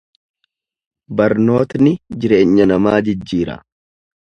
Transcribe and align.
Barnootni 1.19 1.93
jireenya 2.25 2.69
namaa 2.75 2.97
jijjiira. 3.11 3.61